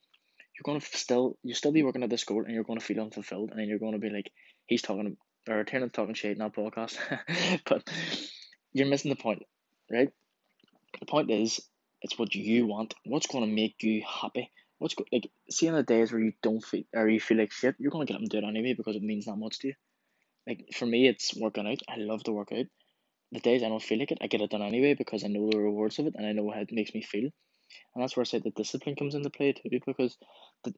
you're 0.54 0.64
gonna 0.64 0.80
still 0.80 1.36
you 1.42 1.52
still 1.52 1.72
be 1.72 1.82
working 1.82 2.02
at 2.02 2.08
this 2.08 2.24
goal 2.24 2.44
and 2.44 2.54
you're 2.54 2.64
gonna 2.64 2.80
feel 2.80 3.02
unfulfilled 3.02 3.50
and 3.50 3.60
then 3.60 3.68
you're 3.68 3.78
gonna 3.78 3.98
be 3.98 4.08
like 4.08 4.32
he's 4.64 4.80
talking 4.80 5.18
or 5.46 5.64
Tiernan 5.64 5.90
talking 5.90 6.14
shade 6.14 6.38
not 6.38 6.54
podcast, 6.54 6.96
but 7.66 7.86
you're 8.78 8.88
missing 8.88 9.10
the 9.10 9.16
point, 9.16 9.42
right? 9.90 10.10
The 11.00 11.06
point 11.06 11.30
is 11.30 11.60
it's 12.02 12.18
what 12.18 12.34
you 12.34 12.66
want. 12.66 12.94
What's 13.04 13.26
gonna 13.26 13.46
make 13.46 13.82
you 13.82 14.02
happy? 14.06 14.50
What's 14.78 14.94
go- 14.94 15.04
like 15.12 15.30
seeing 15.50 15.74
the 15.74 15.82
days 15.82 16.12
where 16.12 16.20
you 16.20 16.32
don't 16.42 16.64
feel 16.64 16.84
or 16.94 17.08
you 17.08 17.20
feel 17.20 17.38
like 17.38 17.52
shit, 17.52 17.76
you're 17.78 17.90
gonna 17.90 18.06
get 18.06 18.14
up 18.14 18.20
and 18.20 18.30
do 18.30 18.38
it 18.38 18.44
anyway 18.44 18.74
because 18.74 18.96
it 18.96 19.02
means 19.02 19.26
that 19.26 19.36
much 19.36 19.58
to 19.60 19.68
you. 19.68 19.74
Like 20.46 20.66
for 20.74 20.86
me, 20.86 21.08
it's 21.08 21.36
working 21.36 21.66
out. 21.66 21.82
I 21.88 21.96
love 21.96 22.22
to 22.24 22.32
work 22.32 22.52
out. 22.52 22.66
The 23.32 23.40
days 23.40 23.62
I 23.62 23.68
don't 23.68 23.82
feel 23.82 23.98
like 23.98 24.12
it, 24.12 24.18
I 24.22 24.26
get 24.26 24.40
it 24.40 24.50
done 24.50 24.62
anyway 24.62 24.94
because 24.94 25.24
I 25.24 25.28
know 25.28 25.50
the 25.50 25.58
rewards 25.58 25.98
of 25.98 26.06
it 26.06 26.14
and 26.16 26.26
I 26.26 26.32
know 26.32 26.50
how 26.50 26.60
it 26.60 26.72
makes 26.72 26.94
me 26.94 27.02
feel. 27.02 27.30
And 27.94 28.02
that's 28.02 28.16
where 28.16 28.22
I 28.22 28.24
say 28.24 28.38
the 28.38 28.50
discipline 28.50 28.96
comes 28.96 29.14
into 29.14 29.30
play 29.30 29.52
too, 29.52 29.68
because 29.84 30.16
the, 30.64 30.72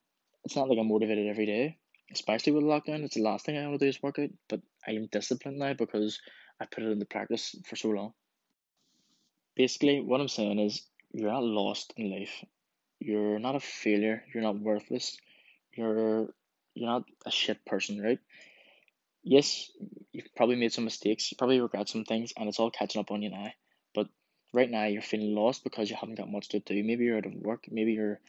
it's 0.44 0.56
not 0.56 0.68
like 0.68 0.78
I'm 0.78 0.88
motivated 0.88 1.28
every 1.28 1.46
day, 1.46 1.78
especially 2.12 2.52
with 2.52 2.64
lockdown. 2.64 3.04
It's 3.04 3.14
the 3.14 3.22
last 3.22 3.46
thing 3.46 3.56
I 3.56 3.66
want 3.66 3.78
to 3.78 3.86
do 3.86 3.88
is 3.88 4.02
work 4.02 4.18
out, 4.18 4.30
but 4.48 4.60
I 4.86 4.92
am 4.92 5.08
disciplined 5.12 5.58
now 5.58 5.74
because 5.74 6.18
I 6.60 6.66
put 6.66 6.84
it 6.84 6.90
into 6.90 7.06
practice 7.06 7.56
for 7.64 7.76
so 7.76 7.88
long. 7.88 8.12
Basically, 9.56 10.00
what 10.00 10.20
I'm 10.20 10.28
saying 10.28 10.58
is 10.58 10.82
you're 11.12 11.32
not 11.32 11.42
lost 11.42 11.92
in 11.96 12.10
life. 12.10 12.44
You're 13.00 13.38
not 13.38 13.56
a 13.56 13.60
failure. 13.60 14.22
You're 14.32 14.42
not 14.42 14.60
worthless. 14.60 15.16
You're 15.72 16.28
you're 16.74 16.88
not 16.88 17.04
a 17.26 17.30
shit 17.30 17.64
person, 17.64 18.00
right? 18.00 18.20
Yes, 19.22 19.70
you've 20.12 20.34
probably 20.36 20.56
made 20.56 20.72
some 20.72 20.84
mistakes. 20.84 21.30
You 21.30 21.36
probably 21.36 21.60
regret 21.60 21.88
some 21.88 22.04
things, 22.04 22.32
and 22.36 22.48
it's 22.48 22.60
all 22.60 22.70
catching 22.70 23.00
up 23.00 23.10
on 23.10 23.22
you 23.22 23.30
now. 23.30 23.48
But 23.94 24.08
right 24.52 24.70
now, 24.70 24.84
you're 24.84 25.02
feeling 25.02 25.34
lost 25.34 25.64
because 25.64 25.90
you 25.90 25.96
haven't 25.96 26.18
got 26.18 26.30
much 26.30 26.48
to 26.50 26.60
do. 26.60 26.82
Maybe 26.84 27.04
you're 27.04 27.18
out 27.18 27.26
of 27.26 27.34
work. 27.34 27.64
Maybe 27.70 27.92
your 27.92 28.20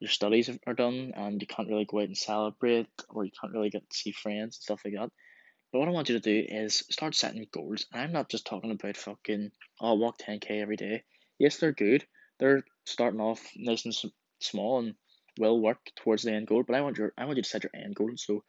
your 0.00 0.10
studies 0.10 0.50
are 0.66 0.74
done, 0.74 1.12
and 1.16 1.40
you 1.40 1.46
can't 1.46 1.68
really 1.68 1.84
go 1.84 1.98
out 1.98 2.04
and 2.04 2.16
celebrate, 2.16 2.88
or 3.08 3.24
you 3.24 3.32
can't 3.40 3.52
really 3.52 3.70
get 3.70 3.88
to 3.88 3.96
see 3.96 4.12
friends 4.12 4.56
and 4.56 4.62
stuff 4.62 4.82
like 4.84 4.94
that. 4.94 5.10
But 5.72 5.80
what 5.80 5.88
I 5.88 5.92
want 5.92 6.08
you 6.08 6.18
to 6.18 6.20
do 6.20 6.46
is 6.48 6.84
start 6.90 7.14
setting 7.14 7.46
goals. 7.52 7.86
And 7.92 8.02
I'm 8.02 8.12
not 8.12 8.30
just 8.30 8.46
talking 8.46 8.70
about 8.70 8.96
fucking, 8.96 9.50
oh, 9.80 9.94
walk 9.94 10.18
10k 10.18 10.62
every 10.62 10.76
day. 10.76 11.02
Yes, 11.38 11.58
they're 11.58 11.72
good. 11.72 12.06
They're 12.38 12.64
starting 12.86 13.20
off 13.20 13.40
nice 13.56 13.84
and 13.84 13.94
small 14.40 14.78
and 14.78 14.94
will 15.38 15.60
work 15.60 15.78
towards 15.96 16.22
the 16.22 16.32
end 16.32 16.46
goal. 16.46 16.64
But 16.66 16.76
I 16.76 16.80
want 16.80 16.98
your 16.98 17.12
I 17.16 17.24
want 17.24 17.36
you 17.36 17.42
to 17.42 17.48
set 17.48 17.64
your 17.64 17.72
end 17.74 17.94
goal. 17.94 18.12
So 18.16 18.44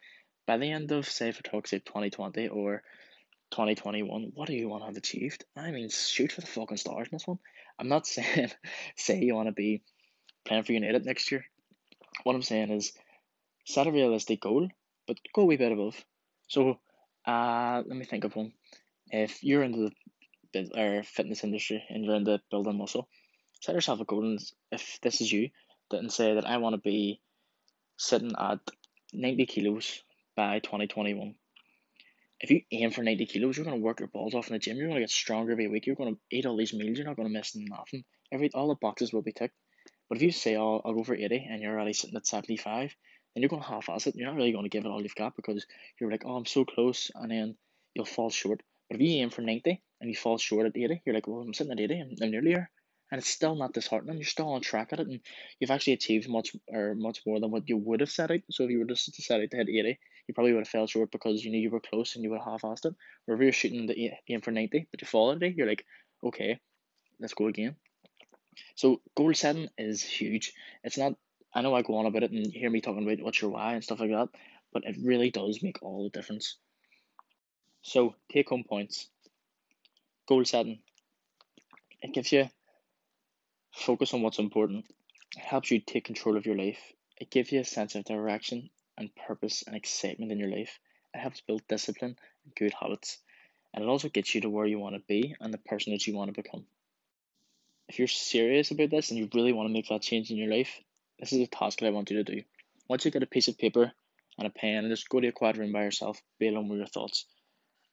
by 0.48 0.58
the 0.58 0.72
end 0.72 0.92
of 0.92 1.08
say 1.08 1.32
for 1.32 1.44
talk 1.44 1.68
say 1.68 1.80
twenty 1.80 2.10
twenty 2.10 2.48
or 2.48 2.84
twenty 3.52 3.76
twenty 3.76 4.04
one, 4.04 4.32
what 4.34 4.48
do 4.48 4.54
you 4.54 4.70
want 4.70 4.84
to 4.84 4.88
have 4.88 4.98
achieved? 4.98 5.46
I 5.56 5.72
mean, 5.72 5.90
shoot 5.90 6.32
for 6.32 6.42
the 6.42 6.48
fucking 6.48 6.78
stars 6.78 7.08
in 7.12 7.16
this 7.16 7.28
one. 7.28 7.40
I'm 7.80 7.90
not 7.90 8.08
saying 8.16 8.52
say 8.96 9.20
you 9.20 9.36
want 9.36 9.48
to 9.48 9.54
be 9.54 9.82
playing 10.46 10.64
for 10.64 10.74
United 10.74 11.06
next 11.06 11.32
year. 11.32 11.46
What 12.24 12.36
I'm 12.36 12.42
saying 12.42 12.72
is 12.72 12.94
set 13.66 13.88
a 13.88 13.92
realistic 13.92 14.42
goal, 14.42 14.68
but 15.08 15.18
go 15.34 15.44
a 15.44 15.46
wee 15.46 15.58
bit 15.58 15.72
above. 15.72 16.04
So 16.48 16.80
uh, 17.30 17.84
let 17.86 17.96
me 17.96 18.06
think 18.06 18.24
of 18.24 18.36
one. 18.36 18.52
If 19.12 19.44
you're 19.44 19.62
into 19.62 19.92
the 20.52 20.68
or 20.76 21.04
fitness 21.04 21.44
industry 21.44 21.84
and 21.88 22.04
you're 22.04 22.16
into 22.16 22.42
building 22.50 22.80
muscle, 22.80 23.08
set 23.62 23.76
yourself 23.76 24.00
a 24.00 24.06
goal. 24.06 24.24
And 24.24 24.40
if 24.72 24.98
this 25.04 25.22
is 25.22 25.32
you, 25.32 25.50
then 25.92 26.10
say 26.10 26.34
that 26.34 26.48
I 26.48 26.58
want 26.58 26.74
to 26.74 26.82
be 26.82 27.22
sitting 27.98 28.32
at 28.40 28.60
90 29.14 29.46
kilos 29.46 30.02
by 30.36 30.58
2021. 30.58 31.36
If 32.40 32.50
you 32.50 32.62
aim 32.72 32.90
for 32.90 33.04
90 33.04 33.28
kilos, 33.28 33.58
you're 33.58 33.66
going 33.66 33.78
to 33.78 33.86
work 33.86 34.00
your 34.00 34.10
balls 34.10 34.34
off 34.34 34.48
in 34.48 34.54
the 34.54 34.60
gym. 34.60 34.78
You're 34.78 34.88
going 34.88 34.96
to 34.96 35.04
get 35.04 35.12
stronger 35.12 35.52
every 35.52 35.68
week. 35.68 35.86
You're 35.86 35.98
going 35.98 36.16
to 36.16 36.22
eat 36.32 36.48
all 36.48 36.58
these 36.58 36.74
meals. 36.74 36.98
You're 36.98 37.06
not 37.06 37.16
going 37.16 37.28
to 37.28 37.34
miss 37.34 37.56
nothing. 37.56 38.06
Every 38.32 38.50
All 38.56 38.70
the 38.70 38.76
boxes 38.82 39.14
will 39.14 39.22
be 39.22 39.34
ticked. 39.34 39.56
But 40.08 40.18
if 40.18 40.24
you 40.24 40.32
say, 40.32 40.58
oh, 40.58 40.82
I'll 40.84 40.96
go 40.96 41.04
for 41.04 41.14
80 41.14 41.48
and 41.48 41.62
you're 41.62 41.76
already 41.76 41.94
sitting 41.94 42.16
at 42.16 42.26
75, 42.26 42.96
and 43.36 43.42
you're 43.42 43.50
going 43.50 43.62
to 43.62 43.68
half-ass 43.68 44.08
it. 44.08 44.16
You're 44.16 44.28
not 44.28 44.36
really 44.36 44.52
going 44.52 44.66
to 44.66 44.70
give 44.70 44.86
it 44.86 44.90
all 44.90 45.02
you've 45.02 45.16
got 45.16 45.36
because 45.36 45.66
you're 46.00 46.12
like, 46.12 46.24
oh, 46.26 46.36
I'm 46.36 46.46
so 46.46 46.66
close, 46.66 47.12
and 47.16 47.32
then 47.32 47.56
you'll 47.94 48.06
fall 48.06 48.30
short. 48.30 48.62
But 48.90 48.96
if 48.96 49.02
you 49.02 49.22
aim 49.22 49.30
for 49.30 49.42
90 49.42 49.82
and 50.02 50.10
you 50.10 50.16
fall 50.16 50.38
short 50.38 50.66
at 50.66 50.76
80, 50.76 51.02
you're 51.06 51.16
like, 51.16 51.28
well, 51.28 51.42
I'm 51.42 51.54
sitting 51.54 51.72
at 51.74 51.80
80, 51.80 52.00
I'm, 52.00 52.16
I'm 52.22 52.32
nearly 52.32 52.54
there. 52.54 52.72
And 53.12 53.20
it's 53.20 53.30
still 53.30 53.56
not 53.56 53.74
disheartening. 53.74 54.18
You're 54.18 54.26
still 54.26 54.54
on 54.54 54.62
track 54.62 54.90
at 54.94 55.00
it, 55.00 55.08
and 55.08 55.20
you've 55.60 55.72
actually 55.72 55.94
achieved 55.94 56.30
much 56.30 56.56
or 56.68 56.94
much 56.96 57.22
more 57.26 57.40
than 57.40 57.50
what 57.50 57.68
you 57.68 57.78
would 57.78 58.02
have 58.02 58.12
set 58.12 58.30
out. 58.30 58.42
So 58.52 58.66
if 58.66 58.70
you 58.70 58.80
were 58.80 58.86
just 58.86 59.14
to 59.14 59.22
set 59.22 59.42
out 59.42 59.50
to 59.50 59.58
hit 59.58 59.70
80, 59.70 60.00
you 60.28 60.34
probably 60.36 60.54
would 60.54 60.60
have 60.60 60.68
fell 60.68 60.86
short 60.86 61.12
because 61.12 61.44
you 61.44 61.50
knew 61.50 61.60
you 61.60 61.72
were 61.72 61.80
close 61.80 62.16
and 62.16 62.24
you 62.24 62.30
would 62.30 62.40
have 62.40 62.62
half-assed 62.62 62.86
it. 62.86 62.94
Or 63.28 63.34
if 63.34 63.42
you're 63.42 63.52
shooting 63.52 63.88
the 63.88 64.12
aim 64.30 64.42
for 64.42 64.52
90, 64.52 64.88
but 64.92 65.02
you 65.02 65.08
fall 65.08 65.32
at 65.32 65.42
80, 65.42 65.56
you're 65.58 65.68
like, 65.68 65.86
okay, 66.24 66.60
let's 67.20 67.34
go 67.34 67.48
again. 67.48 67.76
So 68.76 69.02
goal 69.16 69.34
setting 69.34 69.70
is 69.78 70.04
huge. 70.04 70.54
It's 70.84 70.98
not 70.98 71.14
I 71.54 71.62
know 71.62 71.74
I 71.74 71.82
go 71.82 71.98
on 71.98 72.06
about 72.06 72.24
it 72.24 72.32
and 72.32 72.54
hear 72.54 72.70
me 72.70 72.82
talking 72.82 73.04
about 73.04 73.24
what's 73.24 73.42
your 73.42 73.52
why 73.52 73.74
and 73.74 73.84
stuff 73.84 74.00
like 74.00 74.12
that, 74.12 74.30
but 74.72 74.84
it 74.86 74.98
really 75.04 75.32
does 75.32 75.64
make 75.64 75.82
all 75.82 76.04
the 76.04 76.10
difference. 76.10 76.58
So 77.82 78.16
take 78.32 78.50
home 78.50 78.64
points. 78.64 79.08
Goal 80.28 80.46
setting. 80.46 80.80
It 82.02 82.14
gives 82.14 82.32
you 82.32 82.50
focus 83.72 84.14
on 84.14 84.22
what's 84.22 84.40
important. 84.40 84.86
It 85.36 85.44
helps 85.44 85.72
you 85.72 85.80
take 85.80 86.06
control 86.06 86.38
of 86.38 86.46
your 86.46 86.58
life. 86.58 86.80
It 87.20 87.32
gives 87.32 87.52
you 87.52 87.60
a 87.62 87.66
sense 87.66 87.96
of 87.96 88.06
direction 88.06 88.70
and 88.98 89.10
purpose 89.16 89.64
and 89.66 89.76
excitement 89.76 90.32
in 90.32 90.40
your 90.40 90.50
life. 90.50 90.80
It 91.14 91.20
helps 91.20 91.42
build 91.42 91.68
discipline 91.68 92.16
and 92.46 92.56
good 92.56 92.74
habits. 92.80 93.18
And 93.74 93.84
it 93.84 93.88
also 93.88 94.10
gets 94.10 94.34
you 94.34 94.42
to 94.42 94.50
where 94.50 94.66
you 94.66 94.80
want 94.80 94.96
to 94.96 95.02
be 95.08 95.36
and 95.40 95.54
the 95.54 95.58
person 95.58 95.94
that 95.94 96.06
you 96.06 96.16
want 96.16 96.34
to 96.34 96.42
become. 96.42 96.66
If 97.88 97.98
you're 97.98 98.08
serious 98.08 98.72
about 98.72 98.92
this 98.92 99.10
and 99.10 99.20
you 99.20 99.30
really 99.34 99.54
want 99.54 99.68
to 99.68 99.74
make 99.74 99.88
that 99.90 100.02
change 100.02 100.30
in 100.30 100.38
your 100.38 100.50
life, 100.50 100.80
this 101.20 101.34
is 101.34 101.42
a 101.42 101.48
task 101.48 101.80
that 101.80 101.88
I 101.88 101.92
want 101.92 102.10
you 102.10 102.24
to 102.24 102.36
do. 102.36 102.44
Once 102.88 103.06
you 103.06 103.12
get 103.12 103.24
a 103.24 103.28
piece 103.28 103.48
of 103.48 103.58
paper 103.58 103.92
and 104.38 104.48
a 104.48 104.50
pen 104.50 104.86
and 104.86 104.90
just 104.90 105.10
go 105.10 105.20
to 105.20 105.28
a 105.28 105.32
quiet 105.32 105.58
room 105.58 105.72
by 105.72 105.84
yourself, 105.84 106.22
be 106.40 106.48
alone 106.48 106.70
with 106.70 106.80
your 106.80 106.88
thoughts. 106.88 107.26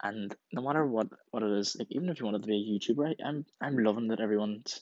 And 0.02 0.34
no 0.52 0.62
matter 0.62 0.86
what, 0.86 1.08
what 1.30 1.42
it 1.42 1.50
is, 1.58 1.76
like 1.78 1.88
even 1.90 2.08
if 2.08 2.20
you 2.20 2.26
wanted 2.26 2.42
to 2.42 2.48
be 2.48 2.54
a 2.56 2.92
YouTuber, 2.92 3.14
I, 3.20 3.28
I'm 3.28 3.46
I'm 3.60 3.78
loving 3.78 4.08
that 4.08 4.20
everyone's 4.20 4.80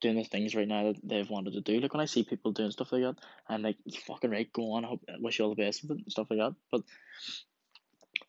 doing 0.00 0.16
the 0.16 0.24
things 0.24 0.54
right 0.54 0.68
now 0.68 0.92
that 0.92 1.00
they've 1.02 1.28
wanted 1.28 1.54
to 1.54 1.60
do. 1.62 1.80
Like 1.80 1.94
when 1.94 2.02
I 2.02 2.06
see 2.06 2.24
people 2.24 2.52
doing 2.52 2.70
stuff 2.70 2.92
like 2.92 3.02
that, 3.02 3.16
I'm 3.48 3.62
like, 3.62 3.76
fucking 4.06 4.30
right, 4.30 4.52
go 4.52 4.72
on. 4.72 4.84
I 4.84 4.88
hope 4.88 5.00
wish 5.18 5.38
you 5.38 5.46
all 5.46 5.54
the 5.54 5.62
best 5.62 5.84
and 5.84 6.04
stuff 6.08 6.26
like 6.30 6.40
that. 6.40 6.54
But 6.70 6.82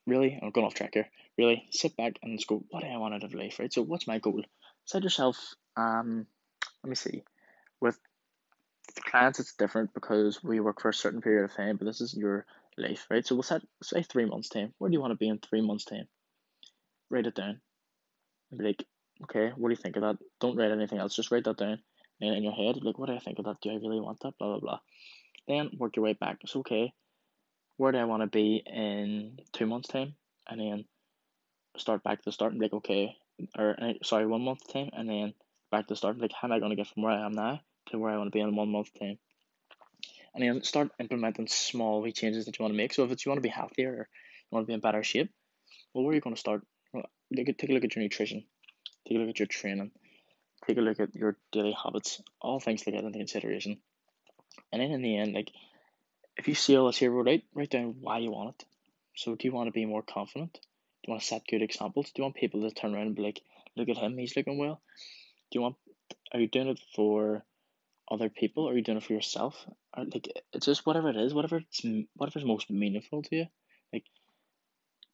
really, 0.07 0.39
I'm 0.41 0.51
going 0.51 0.65
off 0.65 0.73
track 0.73 0.91
here. 0.93 1.09
Really, 1.37 1.67
sit 1.71 1.97
back 1.97 2.17
and 2.23 2.37
just 2.37 2.47
go, 2.47 2.63
what 2.69 2.81
do 2.81 2.87
I 2.87 2.97
want 2.97 3.13
out 3.13 3.23
of 3.23 3.33
life, 3.33 3.59
right? 3.59 3.73
So 3.73 3.81
what's 3.81 4.07
my 4.07 4.19
goal? 4.19 4.43
Set 4.85 5.03
yourself 5.03 5.55
um 5.75 6.25
let 6.83 6.89
me 6.89 6.95
see. 6.95 7.23
With 7.81 7.99
clients 9.01 9.39
it's 9.39 9.55
different 9.55 9.93
because 9.93 10.43
we 10.43 10.59
work 10.59 10.81
for 10.81 10.89
a 10.89 10.93
certain 10.93 11.21
period 11.21 11.43
of 11.45 11.55
time, 11.55 11.77
but 11.77 11.85
this 11.85 12.01
is 12.01 12.13
your 12.13 12.45
life, 12.77 13.05
right? 13.09 13.25
So 13.25 13.35
we'll 13.35 13.43
set 13.43 13.61
say 13.83 14.03
three 14.03 14.25
months 14.25 14.49
time. 14.49 14.73
Where 14.77 14.89
do 14.89 14.93
you 14.93 15.01
want 15.01 15.11
to 15.11 15.17
be 15.17 15.29
in 15.29 15.39
three 15.39 15.61
months 15.61 15.85
time? 15.85 16.07
Write 17.09 17.27
it 17.27 17.35
down. 17.35 17.61
And 18.51 18.59
be 18.59 18.65
like, 18.65 18.85
okay, 19.23 19.51
what 19.55 19.69
do 19.69 19.73
you 19.73 19.81
think 19.81 19.95
of 19.95 20.03
that? 20.03 20.17
Don't 20.39 20.57
write 20.57 20.71
anything 20.71 20.99
else, 20.99 21.15
just 21.15 21.31
write 21.31 21.43
that 21.45 21.57
down 21.57 21.79
in 22.21 22.43
your 22.43 22.53
head. 22.53 22.77
Like, 22.81 22.97
what 22.97 23.07
do 23.07 23.15
I 23.15 23.19
think 23.19 23.39
of 23.39 23.45
that? 23.45 23.57
Do 23.61 23.71
I 23.71 23.75
really 23.75 23.99
want 23.99 24.19
that? 24.21 24.37
Blah 24.37 24.47
blah 24.47 24.59
blah. 24.59 24.79
Then 25.47 25.71
work 25.77 25.95
your 25.95 26.05
way 26.05 26.13
back. 26.13 26.37
It's 26.41 26.55
okay. 26.55 26.93
Where 27.77 27.91
do 27.91 27.97
I 27.97 28.05
want 28.05 28.23
to 28.23 28.27
be 28.27 28.63
in 28.65 29.37
two 29.51 29.65
months 29.65 29.89
time? 29.89 30.15
And 30.47 30.59
then 30.59 30.85
start 31.77 32.03
back 32.03 32.19
to 32.19 32.25
the 32.25 32.31
start 32.31 32.51
and 32.51 32.59
be 32.59 32.65
like, 32.65 32.73
okay, 32.73 33.15
or 33.57 33.75
uh, 33.81 33.93
sorry, 34.03 34.25
one 34.25 34.41
month 34.41 34.71
time, 34.71 34.89
and 34.93 35.09
then 35.09 35.33
back 35.71 35.87
to 35.87 35.93
the 35.93 35.97
start. 35.97 36.17
Like, 36.17 36.31
how 36.31 36.47
am 36.47 36.53
I 36.53 36.59
going 36.59 36.69
to 36.69 36.75
get 36.75 36.87
from 36.87 37.03
where 37.03 37.11
I 37.11 37.25
am 37.25 37.33
now 37.33 37.59
to 37.87 37.99
where 37.99 38.11
I 38.11 38.17
want 38.17 38.27
to 38.27 38.35
be 38.35 38.41
in 38.41 38.55
one 38.55 38.71
month 38.71 38.97
time? 38.97 39.17
And 40.33 40.43
then 40.43 40.63
start 40.63 40.91
implementing 40.99 41.47
small 41.47 42.01
wee 42.01 42.11
changes 42.11 42.45
that 42.45 42.59
you 42.59 42.63
want 42.63 42.73
to 42.73 42.77
make. 42.77 42.93
So 42.93 43.03
if 43.03 43.11
it's 43.11 43.25
you 43.25 43.29
want 43.29 43.37
to 43.37 43.47
be 43.47 43.49
healthier 43.49 43.89
or 43.89 43.97
you 43.97 44.51
want 44.51 44.65
to 44.65 44.67
be 44.67 44.73
in 44.73 44.81
better 44.81 45.03
shape, 45.03 45.31
well, 45.93 46.03
where 46.03 46.11
are 46.11 46.15
you 46.15 46.21
going 46.21 46.35
to 46.35 46.39
start? 46.39 46.63
Well, 46.93 47.05
take 47.33 47.69
a 47.69 47.73
look 47.73 47.85
at 47.85 47.95
your 47.95 48.03
nutrition, 48.03 48.43
take 49.07 49.17
a 49.17 49.21
look 49.21 49.29
at 49.29 49.39
your 49.39 49.47
training, 49.47 49.91
take 50.67 50.77
a 50.77 50.81
look 50.81 50.99
at 50.99 51.15
your 51.15 51.37
daily 51.51 51.75
habits, 51.81 52.21
all 52.41 52.59
things 52.59 52.81
to 52.83 52.91
get 52.91 53.03
into 53.03 53.17
consideration. 53.17 53.77
And 54.71 54.81
then 54.81 54.91
in 54.91 55.01
the 55.01 55.17
end, 55.17 55.33
like 55.33 55.51
if 56.37 56.47
you 56.47 56.55
see 56.55 56.75
all 56.75 56.87
this 56.87 56.97
here, 56.97 57.11
write 57.11 57.43
write 57.53 57.69
down 57.69 57.95
why 58.01 58.17
you 58.19 58.31
want 58.31 58.55
it. 58.55 58.65
So 59.15 59.35
do 59.35 59.47
you 59.47 59.53
want 59.53 59.67
to 59.67 59.71
be 59.71 59.85
more 59.85 60.01
confident? 60.01 60.53
Do 60.53 60.59
you 61.07 61.11
want 61.11 61.21
to 61.21 61.27
set 61.27 61.47
good 61.47 61.61
examples? 61.61 62.07
Do 62.07 62.13
you 62.17 62.23
want 62.23 62.35
people 62.35 62.61
to 62.61 62.71
turn 62.71 62.93
around 62.93 63.07
and 63.07 63.15
be 63.15 63.21
like, 63.21 63.41
look 63.77 63.89
at 63.89 63.97
him, 63.97 64.17
he's 64.17 64.35
looking 64.35 64.57
well? 64.57 64.81
Do 65.51 65.59
you 65.59 65.61
want 65.61 65.75
are 66.33 66.39
you 66.39 66.47
doing 66.47 66.67
it 66.67 66.79
for 66.95 67.43
other 68.09 68.29
people 68.29 68.65
or 68.65 68.73
are 68.73 68.75
you 68.75 68.83
doing 68.83 68.97
it 68.97 69.03
for 69.03 69.13
yourself? 69.13 69.65
Or 69.95 70.05
like 70.05 70.27
it's 70.53 70.65
just 70.65 70.85
whatever 70.85 71.09
it 71.09 71.17
is, 71.17 71.33
whatever 71.33 71.57
it's 71.57 71.81
whatever's 72.15 72.45
most 72.45 72.69
meaningful 72.69 73.23
to 73.23 73.35
you. 73.35 73.45
Like 73.93 74.05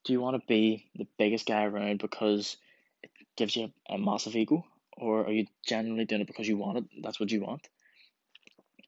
do 0.04 0.14
you 0.14 0.22
want 0.22 0.42
to 0.42 0.48
be 0.48 0.90
the 0.96 1.08
biggest 1.18 1.46
guy 1.46 1.64
around 1.64 2.00
because 2.00 2.58
it 3.04 3.12
gives 3.38 3.56
you 3.56 3.72
a 3.90 3.98
massive 3.98 4.36
ego? 4.36 4.66
Or 4.98 5.26
are 5.26 5.32
you 5.32 5.48
genuinely 5.66 6.06
doing 6.06 6.22
it 6.22 6.28
because 6.28 6.48
you 6.48 6.58
want 6.58 6.80
it? 6.80 6.84
That's 7.02 7.20
what 7.20 7.32
you 7.32 7.42
want. 7.42 7.68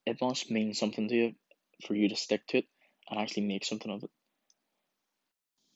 It 0.05 0.17
must 0.21 0.51
mean 0.51 0.73
something 0.73 1.07
to 1.07 1.15
you 1.15 1.35
for 1.87 1.95
you 1.95 2.09
to 2.09 2.15
stick 2.15 2.45
to 2.47 2.59
it 2.59 2.65
and 3.09 3.19
actually 3.19 3.45
make 3.45 3.65
something 3.65 3.91
of 3.91 4.03
it. 4.03 4.09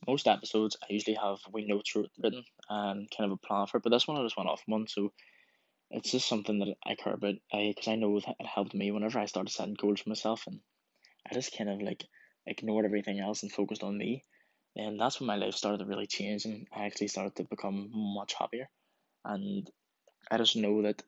Most 0.08 0.28
episodes 0.28 0.78
I 0.82 0.94
usually 0.94 1.18
have 1.22 1.40
wee 1.52 1.66
notes 1.68 1.96
written 1.96 2.44
and 2.70 3.10
kind 3.16 3.32
of 3.32 3.32
a 3.32 3.48
plan 3.48 3.68
for 3.68 3.78
it, 3.78 3.84
but 3.84 3.90
this 3.90 4.08
one 4.08 4.18
I 4.18 4.24
just 4.24 4.38
went 4.38 4.50
off 4.50 4.62
one, 4.66 4.88
so 4.88 5.12
it's 5.90 6.12
just 6.12 6.28
something 6.28 6.60
that 6.60 6.76
I 6.86 6.96
care 6.96 7.14
about. 7.14 7.36
I 7.54 7.74
because 7.76 7.88
I 7.88 7.96
know 7.96 8.20
that 8.20 8.36
it 8.40 8.46
helped 8.46 8.74
me 8.74 8.92
whenever 8.92 9.20
I 9.20 9.26
started 9.26 9.52
setting 9.52 9.76
goals 9.76 10.02
for 10.02 10.10
myself, 10.10 10.44
and 10.48 10.60
I 11.30 11.34
just 11.34 11.58
kind 11.58 11.70
of 11.70 11.82
like 11.82 12.06
ignored 12.46 12.86
everything 12.86 13.20
else 13.20 13.44
and 13.44 13.52
focused 13.52 13.84
on 13.84 13.98
me. 13.98 14.26
And 14.76 15.00
that's 15.00 15.20
when 15.20 15.28
my 15.28 15.38
life 15.38 15.56
started 15.56 15.80
to 15.80 15.86
really 15.86 16.08
change, 16.08 16.46
and 16.46 16.68
I 16.76 16.86
actually 16.86 17.08
started 17.08 17.36
to 17.38 17.44
become 17.46 17.90
much 17.92 18.34
happier. 18.34 18.70
And 19.26 19.70
I 20.30 20.38
just 20.38 20.56
know 20.56 20.84
that 20.84 21.02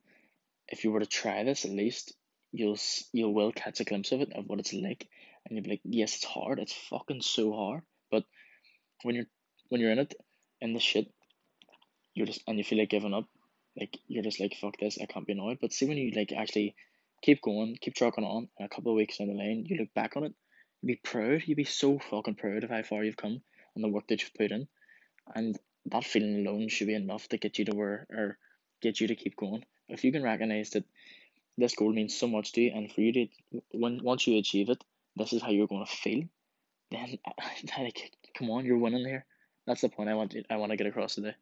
if 0.68 0.84
you 0.84 0.92
were 0.92 1.00
to 1.00 1.06
try 1.06 1.44
this, 1.44 1.64
at 1.64 1.70
least 1.70 2.14
you'll 2.52 2.78
you 3.12 3.28
will 3.28 3.52
catch 3.52 3.80
a 3.80 3.84
glimpse 3.84 4.12
of 4.12 4.22
it 4.22 4.32
of 4.34 4.46
what 4.46 4.60
it's 4.60 4.72
like, 4.72 5.08
and 5.44 5.56
you'll 5.56 5.64
be 5.64 5.70
like, 5.70 5.82
yes, 5.84 6.16
it's 6.16 6.24
hard. 6.24 6.58
It's 6.58 6.72
fucking 6.72 7.22
so 7.22 7.52
hard. 7.52 7.82
But 8.10 8.24
when 9.02 9.14
you're 9.14 9.26
when 9.68 9.80
you're 9.80 9.92
in 9.92 9.98
it, 9.98 10.14
in 10.60 10.72
the 10.72 10.80
shit, 10.80 11.12
you're 12.14 12.26
just 12.26 12.42
and 12.46 12.56
you 12.56 12.64
feel 12.64 12.78
like 12.78 12.90
giving 12.90 13.14
up 13.14 13.28
like 13.78 13.98
you're 14.08 14.22
just 14.22 14.40
like 14.40 14.56
fuck 14.60 14.76
this, 14.78 14.98
I 15.00 15.06
can't 15.06 15.26
be 15.26 15.32
annoyed. 15.32 15.58
But 15.60 15.72
see 15.72 15.86
when 15.86 15.98
you 15.98 16.12
like 16.14 16.32
actually 16.32 16.74
keep 17.22 17.42
going, 17.42 17.76
keep 17.80 17.94
trucking 17.94 18.24
on, 18.24 18.48
and 18.58 18.66
a 18.66 18.74
couple 18.74 18.92
of 18.92 18.96
weeks 18.96 19.18
down 19.18 19.28
the 19.28 19.34
line, 19.34 19.64
you 19.66 19.78
look 19.78 19.92
back 19.94 20.16
on 20.16 20.24
it, 20.24 20.34
you'd 20.82 20.88
be 20.88 21.00
proud. 21.02 21.42
You'd 21.44 21.56
be 21.56 21.64
so 21.64 21.98
fucking 21.98 22.36
proud 22.36 22.64
of 22.64 22.70
how 22.70 22.82
far 22.82 23.04
you've 23.04 23.16
come 23.16 23.42
and 23.74 23.84
the 23.84 23.88
work 23.88 24.08
that 24.08 24.22
you've 24.22 24.34
put 24.34 24.50
in, 24.50 24.68
and 25.34 25.58
that 25.86 26.04
feeling 26.04 26.46
alone 26.46 26.68
should 26.68 26.88
be 26.88 26.94
enough 26.94 27.28
to 27.28 27.38
get 27.38 27.58
you 27.58 27.64
to 27.66 27.76
where 27.76 28.06
or 28.10 28.38
get 28.82 29.00
you 29.00 29.08
to 29.08 29.16
keep 29.16 29.36
going. 29.36 29.64
If 29.88 30.04
you 30.04 30.12
can 30.12 30.22
recognize 30.22 30.70
that 30.70 30.84
this 31.58 31.74
goal 31.74 31.92
means 31.92 32.16
so 32.16 32.26
much 32.26 32.52
to 32.52 32.60
you, 32.60 32.72
and 32.74 32.90
for 32.90 33.00
you 33.00 33.12
to 33.12 33.28
when 33.72 34.02
once 34.02 34.26
you 34.26 34.38
achieve 34.38 34.70
it, 34.70 34.82
this 35.16 35.32
is 35.32 35.42
how 35.42 35.50
you're 35.50 35.66
going 35.66 35.84
to 35.84 35.92
feel. 35.92 36.24
Then, 36.90 37.18
like, 37.78 38.12
come 38.36 38.50
on, 38.50 38.64
you're 38.64 38.78
winning 38.78 39.04
here. 39.04 39.24
That's 39.66 39.82
the 39.82 39.88
point 39.88 40.08
I 40.08 40.14
want 40.14 40.32
to, 40.32 40.42
I 40.50 40.56
want 40.56 40.72
to 40.72 40.76
get 40.76 40.88
across 40.88 41.14
today 41.14 41.34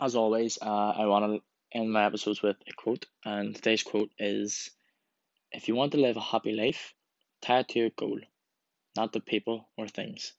as 0.00 0.14
always, 0.14 0.58
uh, 0.60 0.92
I 0.96 1.06
want 1.06 1.24
to 1.24 1.78
end 1.78 1.92
my 1.92 2.04
episodes 2.04 2.42
with 2.42 2.56
a 2.68 2.72
quote, 2.72 3.06
and 3.24 3.54
today's 3.54 3.82
quote 3.82 4.10
is 4.18 4.70
If 5.52 5.68
you 5.68 5.74
want 5.74 5.92
to 5.92 5.98
live 5.98 6.16
a 6.16 6.20
happy 6.20 6.52
life, 6.52 6.94
tie 7.42 7.60
it 7.60 7.68
to 7.68 7.78
your 7.78 7.90
goal, 7.90 8.20
not 8.96 9.12
the 9.12 9.20
people 9.20 9.68
or 9.76 9.88
things. 9.88 10.32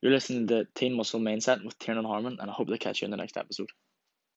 You're 0.00 0.12
listening 0.12 0.48
to 0.48 0.66
Teen 0.74 0.96
Muscle 0.96 1.20
Mindset 1.20 1.64
with 1.64 1.78
Tiernan 1.78 2.04
Harmon, 2.04 2.38
and 2.40 2.50
I 2.50 2.54
hope 2.54 2.68
to 2.68 2.78
catch 2.78 3.02
you 3.02 3.06
in 3.06 3.10
the 3.10 3.16
next 3.16 3.36
episode. 3.36 3.70